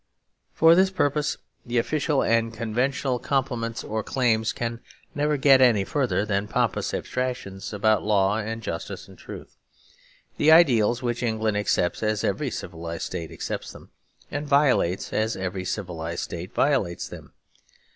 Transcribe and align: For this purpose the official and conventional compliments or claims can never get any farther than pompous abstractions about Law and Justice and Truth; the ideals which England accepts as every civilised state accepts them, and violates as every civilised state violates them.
For 0.51 0.73
this 0.73 0.89
purpose 0.89 1.37
the 1.63 1.77
official 1.77 2.23
and 2.23 2.51
conventional 2.51 3.19
compliments 3.19 3.83
or 3.83 4.01
claims 4.01 4.51
can 4.51 4.79
never 5.13 5.37
get 5.37 5.61
any 5.61 5.83
farther 5.83 6.25
than 6.25 6.47
pompous 6.47 6.91
abstractions 6.91 7.71
about 7.71 8.01
Law 8.01 8.39
and 8.39 8.63
Justice 8.63 9.07
and 9.07 9.15
Truth; 9.15 9.57
the 10.37 10.51
ideals 10.51 11.03
which 11.03 11.21
England 11.21 11.55
accepts 11.55 12.01
as 12.01 12.23
every 12.23 12.49
civilised 12.49 13.03
state 13.03 13.31
accepts 13.31 13.73
them, 13.73 13.91
and 14.31 14.47
violates 14.47 15.13
as 15.13 15.37
every 15.37 15.65
civilised 15.65 16.23
state 16.23 16.51
violates 16.51 17.07
them. 17.07 17.33